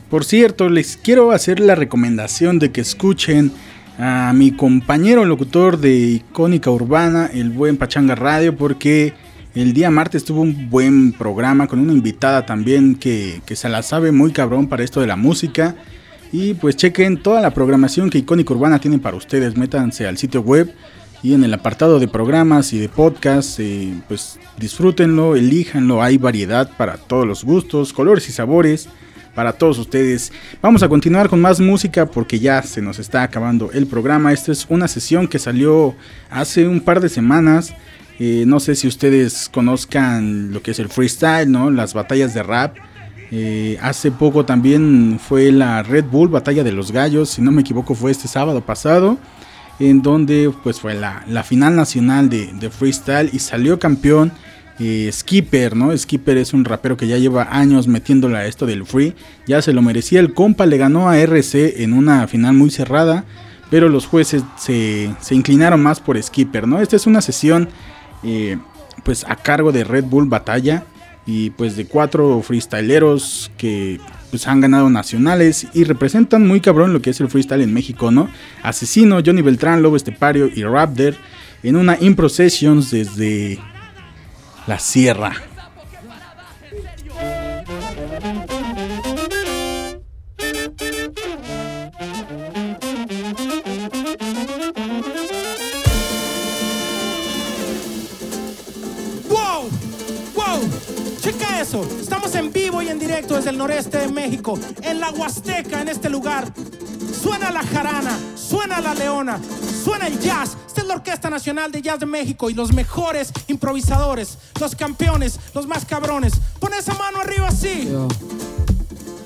[0.09, 3.53] Por cierto, les quiero hacer la recomendación de que escuchen
[3.97, 9.13] a mi compañero locutor de Icónica Urbana, el buen Pachanga Radio, porque
[9.61, 13.83] el día martes tuvo un buen programa con una invitada también que, que se la
[13.83, 15.75] sabe muy cabrón para esto de la música.
[16.31, 19.55] Y pues chequen toda la programación que Icónica Urbana tiene para ustedes.
[19.55, 20.73] Métanse al sitio web
[21.23, 26.03] y en el apartado de programas y de podcast, eh, pues disfrútenlo, elíjanlo.
[26.03, 28.89] Hay variedad para todos los gustos, colores y sabores
[29.33, 30.31] para todos ustedes.
[30.61, 34.33] Vamos a continuar con más música porque ya se nos está acabando el programa.
[34.33, 35.95] Esta es una sesión que salió
[36.29, 37.73] hace un par de semanas.
[38.19, 41.69] Eh, no sé si ustedes conozcan lo que es el freestyle, ¿no?
[41.69, 42.77] Las batallas de rap.
[43.31, 47.61] Eh, hace poco también fue la Red Bull Batalla de los Gallos, si no me
[47.61, 49.17] equivoco fue este sábado pasado,
[49.79, 54.31] en donde pues fue la, la final nacional de, de freestyle y salió campeón
[54.77, 55.97] eh, Skipper, ¿no?
[55.97, 59.15] Skipper es un rapero que ya lleva años metiéndole a esto del free,
[59.47, 63.23] ya se lo merecía, el compa le ganó a RC en una final muy cerrada,
[63.69, 66.81] pero los jueces se, se inclinaron más por Skipper, ¿no?
[66.81, 67.69] Esta es una sesión
[68.25, 68.57] eh,
[69.03, 70.83] pues a cargo de Red Bull Batalla
[71.25, 73.99] y pues de cuatro freestyleros que
[74.29, 78.11] pues han ganado nacionales y representan muy cabrón lo que es el freestyle en México,
[78.11, 78.29] ¿no?
[78.63, 81.15] Asesino, Johnny Beltrán, Lobo Estepario y Raptor
[81.63, 83.59] en una Impro Sessions desde
[84.67, 85.33] la Sierra.
[101.73, 105.89] Estamos en vivo y en directo desde el noreste de México, en la Huasteca, en
[105.89, 106.53] este lugar.
[107.19, 109.39] Suena la jarana, suena la leona,
[109.83, 110.55] suena el jazz.
[110.67, 115.39] Esta es la Orquesta Nacional de Jazz de México y los mejores improvisadores, los campeones,
[115.55, 116.33] los más cabrones.
[116.59, 117.91] Pon esa mano arriba así.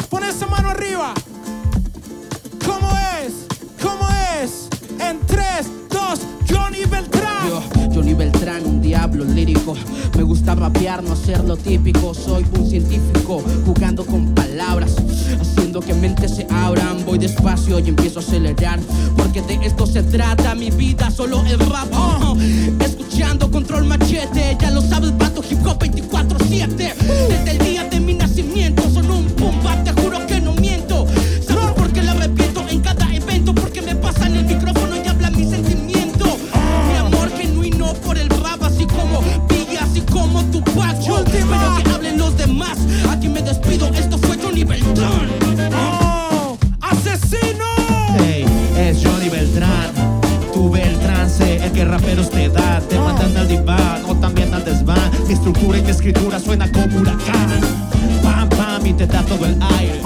[0.09, 1.13] Pon esa mano arriba.
[2.65, 2.89] ¿Cómo
[3.21, 3.33] es?
[3.81, 4.07] ¿Cómo
[4.41, 4.69] es?
[5.01, 5.67] En 3,
[6.09, 7.93] 2, Johnny Beltrán.
[7.93, 9.75] Johnny Beltrán, un diablo lírico.
[10.17, 12.13] Me gusta rapear, no hacer lo típico.
[12.13, 14.95] Soy un científico jugando con palabras,
[15.39, 17.05] haciendo que mentes se abran.
[17.05, 18.79] Voy despacio y empiezo a acelerar,
[19.17, 20.55] porque de esto se trata.
[20.55, 21.87] Mi vida solo es rap.
[21.93, 22.35] oh.
[22.79, 26.69] Escuchando control machete, ya lo sabes, bato hip hop 24-7.
[26.75, 30.38] Desde el día de mi nacimiento, son un pumba, te juro que
[43.09, 45.29] Aquí me despido, esto fue Johnny Beltrán.
[45.73, 46.57] ¡Oh!
[46.81, 47.65] ¡Asesino!
[48.17, 48.45] Hey,
[48.77, 49.91] es Johnny Beltrán.
[50.53, 52.79] Tu Beltrán sé el que raperos te da.
[52.81, 55.11] Te mandan al diván o también al desván.
[55.27, 57.61] Mi estructura y mi escritura suena como huracán.
[58.23, 60.01] Pam, pam, y te da todo el aire.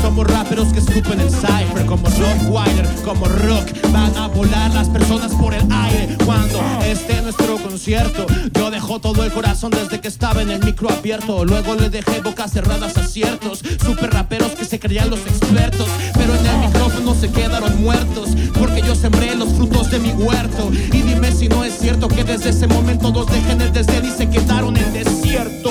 [0.00, 3.68] Somos raperos que escupen el cipher Como Rottweiler, como Rock.
[3.92, 6.16] Van a volar las personas por el aire.
[6.24, 10.90] Cuando esté nuestro concierto Yo dejo todo el corazón desde que estaba en el micro
[10.90, 11.44] abierto.
[11.44, 15.88] Luego le dejé bocas cerradas a ciertos Super raperos que se creían los expertos.
[16.14, 20.70] Pero en el micrófono se quedaron muertos Porque yo sembré los frutos de mi huerto.
[20.72, 24.10] Y dime si no es cierto que desde ese momento Dos dejen el desdén y
[24.10, 25.70] se quedaron en desierto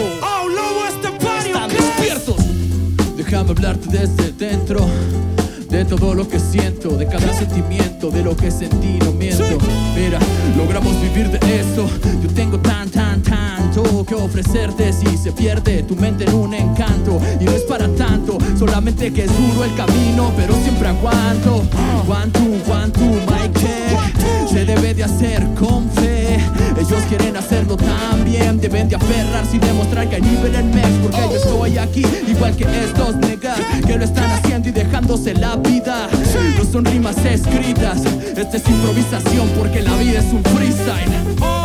[3.30, 4.88] Déjame hablarte desde dentro
[5.70, 9.44] de todo lo que siento, de cada sentimiento, de lo que sentí, no miento.
[9.94, 10.18] Mira,
[10.56, 11.90] logramos vivir de eso.
[12.24, 17.20] Yo tengo tan, tan, tanto que ofrecerte si se pierde tu mente en un encanto.
[17.42, 21.64] Y no es para tanto, solamente que es duro el camino, pero siempre aguanto.
[22.08, 23.20] One, two, one, two,
[23.60, 24.50] check.
[24.50, 26.17] Se debe de hacer con fe.
[26.78, 30.88] Ellos quieren hacerlo también, deben de aferrarse y demostrar que hay nivel en Mex.
[31.02, 35.56] Porque yo estoy aquí, igual que estos negas que lo están haciendo y dejándose la
[35.56, 36.08] vida.
[36.58, 38.02] No son rimas escritas,
[38.36, 41.57] esta es improvisación porque la vida es un freestyle.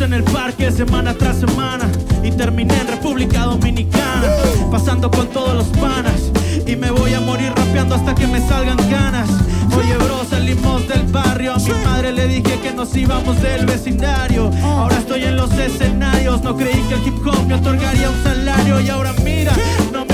[0.00, 1.90] En el parque semana tras semana
[2.22, 4.28] y terminé en República Dominicana,
[4.70, 6.30] pasando con todos los panas
[6.66, 9.28] y me voy a morir rapeando hasta que me salgan ganas.
[9.76, 11.54] Oye, bro, salimos del barrio.
[11.54, 14.50] A mi madre le dije que nos íbamos del vecindario.
[14.62, 16.42] Ahora estoy en los escenarios.
[16.42, 18.80] No creí que el hip hop me otorgaría un salario.
[18.80, 19.52] Y ahora mira,
[19.92, 20.06] no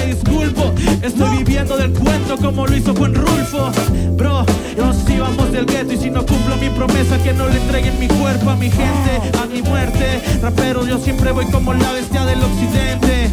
[1.03, 3.71] Estoy viviendo del cuento como lo hizo Juan Rulfo.
[4.13, 4.45] Bro,
[4.77, 5.93] nos íbamos del gueto.
[5.93, 9.39] Y si no cumplo mi promesa, que no le entreguen mi cuerpo a mi gente,
[9.43, 10.23] a mi muerte.
[10.43, 13.31] Rapero, yo siempre voy como la bestia del occidente.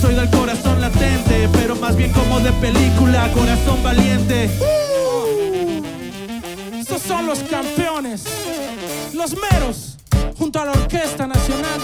[0.00, 4.50] Soy del corazón latente, pero más bien como de película, corazón valiente.
[6.78, 8.24] Estos son los campeones,
[9.14, 9.96] los meros,
[10.36, 11.80] junto a la Orquesta Nacional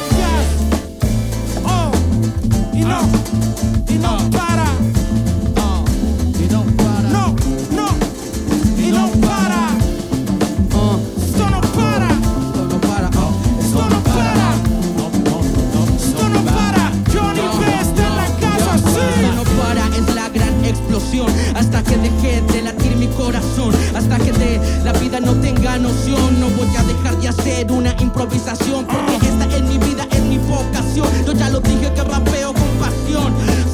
[21.54, 23.74] Hasta que deje de latir mi corazón.
[23.96, 26.38] Hasta que de la vida no tenga noción.
[26.38, 28.86] No voy a dejar de hacer una improvisación.
[28.86, 31.08] Porque esta es mi vida, es mi vocación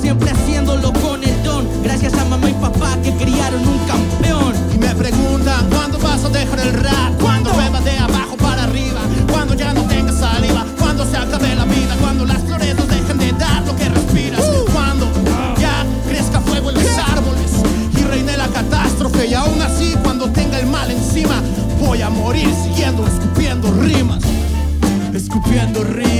[0.00, 1.66] siempre haciéndolo con el don.
[1.82, 4.54] Gracias a mamá y papá que criaron un campeón.
[4.74, 7.20] Y me preguntan, ¿cuándo vas a dejar el rap?
[7.20, 9.00] cuando bebas de abajo para arriba?
[9.30, 10.64] cuando ya no tengas saliva?
[10.78, 11.96] cuando se acabe la vida?
[12.00, 14.40] cuando las flores no dejen de dar lo que respiras?
[14.40, 14.72] Uh.
[14.72, 15.06] ¿Cuándo
[15.58, 17.52] ya crezca fuego en los árboles
[17.98, 19.26] y reine la catástrofe?
[19.26, 21.42] Y aún así, cuando tenga el mal encima,
[21.80, 24.22] voy a morir siguiendo escupiendo rimas.
[25.12, 26.13] Escupiendo rimas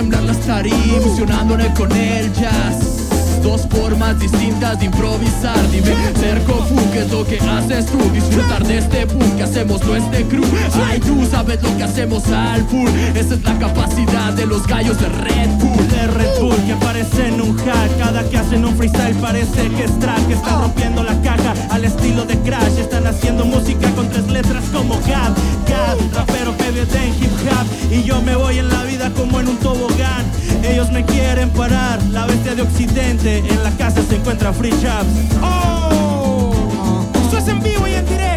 [0.00, 3.10] temblar las tarimas, fusionando con el jazz
[3.42, 5.70] dos formas distintas de improvisar.
[5.70, 7.98] Dime, ser confuso, ¿qué es lo que haces tú?
[8.10, 10.44] Disfrutar de este boom que hacemos, no este crew.
[10.86, 12.88] Ay, tú sabes lo que hacemos al full.
[13.14, 15.88] Esa es la capacidad de los gallos de Red Bull.
[15.88, 17.98] De Red Bull que parecen un hack.
[17.98, 20.30] Cada que hacen un freestyle parece que es track.
[20.30, 20.62] Están oh.
[20.62, 22.78] rompiendo la caja al estilo de Crash.
[22.78, 25.34] Están haciendo música con tres letras como Gab,
[25.68, 29.56] Gab, rapero en hip hop Y yo me voy en la vida como en un
[29.58, 30.24] tobogán.
[30.62, 35.42] Ellos me quieren parar La bestia de Occidente En la casa se encuentra Free Jobs.
[35.42, 37.04] ¡Oh!
[37.24, 38.29] Esto es en vivo y en directo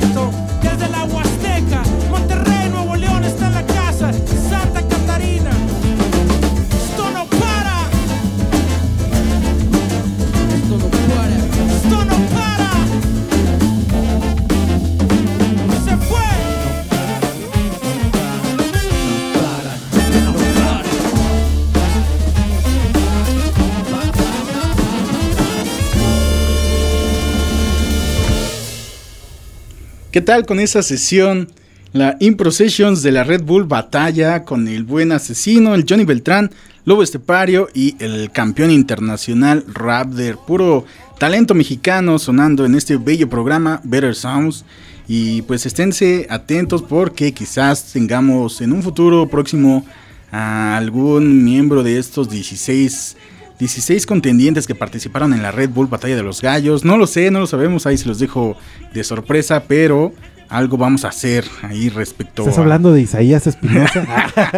[30.13, 31.49] ¿Qué tal con esa sesión?
[31.91, 36.51] La Impro Sessions de la Red Bull Batalla con el buen asesino, el Johnny Beltrán,
[36.85, 40.37] Lobo Estepario y el campeón internacional Raptor.
[40.45, 40.85] Puro
[41.17, 44.65] talento mexicano sonando en este bello programa Better Sounds.
[45.07, 49.83] Y pues esténse atentos porque quizás tengamos en un futuro próximo
[50.31, 53.17] a algún miembro de estos 16
[53.59, 56.83] 16 contendientes que participaron en la Red Bull Batalla de los Gallos.
[56.83, 58.57] No lo sé, no lo sabemos, ahí se los dejo
[58.93, 60.13] de sorpresa, pero
[60.53, 62.61] algo vamos a hacer ahí respecto ¿Estás a...
[62.61, 64.05] hablando de Isaías Espinosa?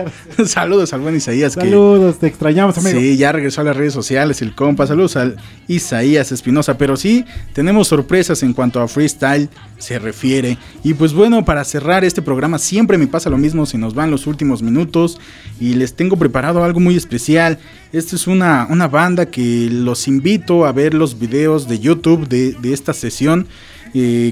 [0.45, 1.55] Saludos al buen Isaías.
[1.55, 2.99] que- Saludos, te extrañamos, amigo.
[2.99, 4.85] Sí, ya regresó a las redes sociales el compa.
[4.87, 5.37] Saludos al
[5.67, 6.77] Isaías Espinosa.
[6.77, 7.23] Pero sí,
[7.53, 10.57] tenemos sorpresas en cuanto a freestyle se refiere.
[10.83, 13.65] Y pues bueno, para cerrar este programa, siempre me pasa lo mismo.
[13.65, 15.19] Se nos van los últimos minutos.
[15.59, 17.57] Y les tengo preparado algo muy especial.
[17.93, 22.51] Esta es una, una banda que los invito a ver los videos de YouTube de,
[22.53, 23.47] de esta sesión.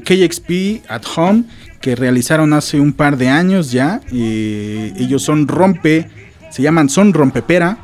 [0.04, 1.46] KXP at Home
[1.84, 4.00] que realizaron hace un par de años ya.
[4.10, 6.10] ellos son Rompe,
[6.50, 7.78] se llaman Son Rompepera.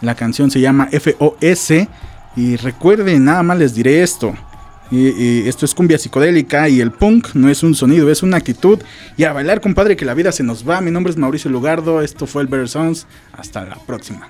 [0.00, 1.86] La canción se llama FOS.
[2.36, 4.34] Y recuerden, nada más les diré esto.
[4.90, 8.80] esto es cumbia psicodélica y el punk no es un sonido, es una actitud.
[9.16, 10.80] Y a bailar, compadre, que la vida se nos va.
[10.80, 12.02] Mi nombre es Mauricio Lugardo.
[12.02, 13.06] Esto fue el Better Sounds.
[13.32, 14.28] Hasta la próxima.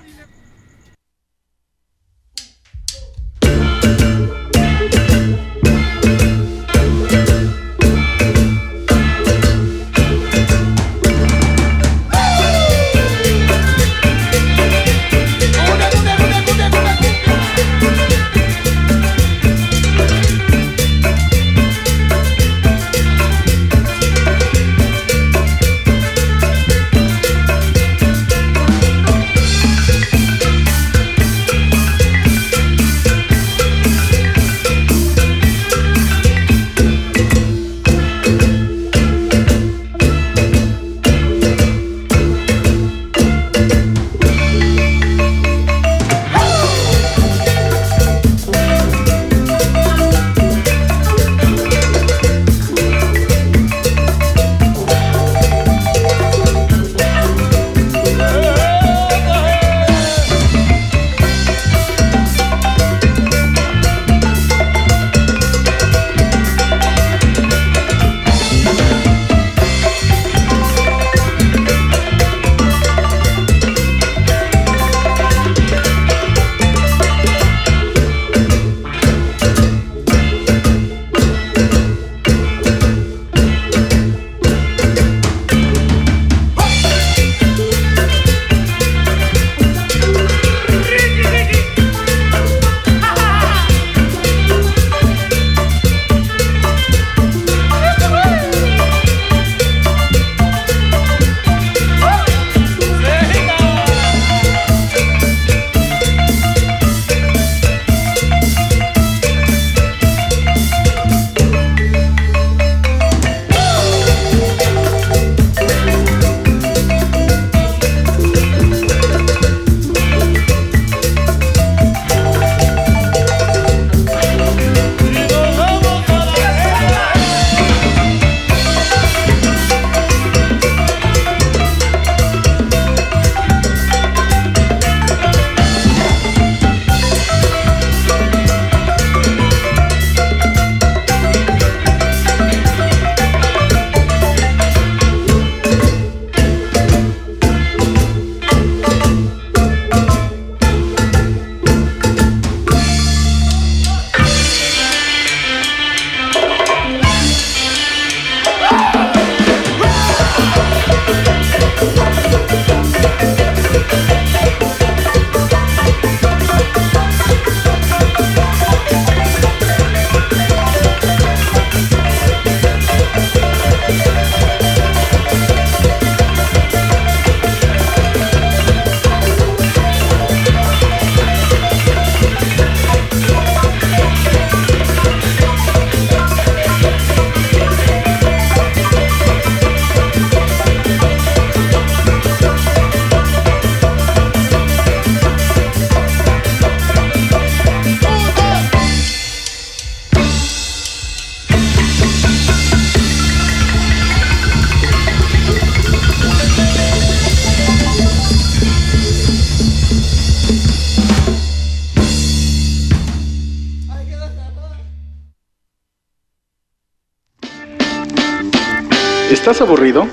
[219.69, 220.07] Aburrido?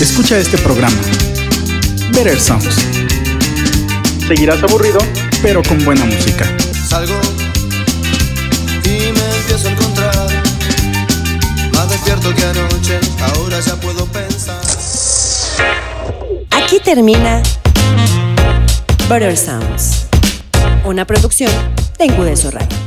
[0.00, 0.96] Escucha este programa.
[2.10, 2.74] Better Sounds.
[4.26, 4.98] ¿Seguirás aburrido?
[5.40, 6.44] Pero con buena música.
[6.88, 7.14] Salgo
[8.84, 10.28] y me empiezo a encontrar
[11.74, 12.98] más despierto que anoche.
[13.20, 14.60] Ahora ya puedo pensar.
[16.50, 17.40] Aquí termina
[19.08, 20.08] Butter Sounds,
[20.84, 21.52] una producción
[22.00, 22.77] de Incudeso Radio.